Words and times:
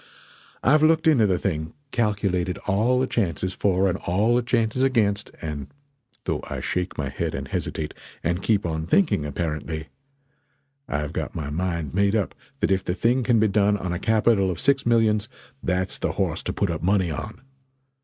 I've 0.63 0.81
looked 0.81 1.05
into 1.05 1.27
the 1.27 1.37
thing 1.37 1.73
calculated 1.91 2.57
all 2.65 2.99
the 2.99 3.05
chances 3.05 3.53
for 3.53 3.87
and 3.87 3.99
all 3.99 4.35
the 4.35 4.41
chances 4.41 4.81
against, 4.81 5.29
and 5.43 5.67
though 6.23 6.39
I 6.49 6.59
shake 6.59 6.97
my 6.97 7.09
head 7.09 7.35
and 7.35 7.47
hesitate 7.47 7.93
and 8.23 8.41
keep 8.41 8.65
on 8.65 8.87
thinking, 8.87 9.27
apparently, 9.27 9.89
I've 10.87 11.13
got 11.13 11.35
my 11.35 11.51
mind 11.51 11.93
made 11.93 12.15
up 12.15 12.33
that 12.61 12.71
if 12.71 12.83
the 12.83 12.95
thing 12.95 13.21
can 13.21 13.39
be 13.39 13.47
done 13.47 13.77
on 13.77 13.93
a 13.93 13.99
capital 13.99 14.49
of 14.49 14.59
six 14.59 14.87
millions, 14.87 15.29
that's 15.61 15.99
the 15.99 16.13
horse 16.13 16.41
to 16.45 16.51
put 16.51 16.71
up 16.71 16.81
money 16.81 17.11
on! 17.11 17.39